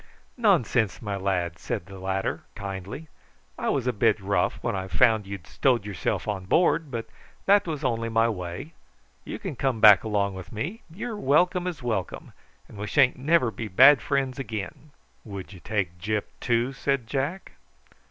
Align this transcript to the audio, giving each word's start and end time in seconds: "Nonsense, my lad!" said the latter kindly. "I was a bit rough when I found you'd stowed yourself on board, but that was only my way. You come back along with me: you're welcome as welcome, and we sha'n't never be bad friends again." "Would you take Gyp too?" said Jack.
"Nonsense, 0.35 0.99
my 0.99 1.15
lad!" 1.15 1.59
said 1.59 1.85
the 1.85 1.99
latter 1.99 2.41
kindly. 2.55 3.07
"I 3.55 3.69
was 3.69 3.85
a 3.85 3.93
bit 3.93 4.19
rough 4.19 4.57
when 4.63 4.75
I 4.75 4.87
found 4.87 5.27
you'd 5.27 5.45
stowed 5.45 5.85
yourself 5.85 6.27
on 6.27 6.45
board, 6.45 6.89
but 6.89 7.05
that 7.45 7.67
was 7.67 7.83
only 7.83 8.09
my 8.09 8.27
way. 8.27 8.73
You 9.25 9.37
come 9.37 9.79
back 9.79 10.03
along 10.03 10.33
with 10.33 10.51
me: 10.51 10.81
you're 10.89 11.17
welcome 11.17 11.67
as 11.67 11.83
welcome, 11.83 12.33
and 12.67 12.79
we 12.79 12.87
sha'n't 12.87 13.19
never 13.19 13.51
be 13.51 13.67
bad 13.67 14.01
friends 14.01 14.39
again." 14.39 14.89
"Would 15.23 15.53
you 15.53 15.59
take 15.59 15.99
Gyp 15.99 16.23
too?" 16.39 16.73
said 16.73 17.05
Jack. 17.05 17.51